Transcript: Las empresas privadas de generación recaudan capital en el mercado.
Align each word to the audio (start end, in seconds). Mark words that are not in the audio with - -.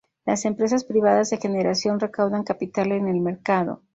Las 0.25 0.45
empresas 0.45 0.83
privadas 0.83 1.29
de 1.29 1.37
generación 1.37 1.99
recaudan 1.99 2.41
capital 2.43 2.91
en 2.91 3.07
el 3.07 3.19
mercado. 3.19 3.83